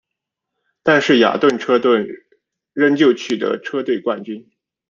[0.81, 2.09] 但是雅顿车队
[2.73, 4.49] 仍旧取得车队冠军。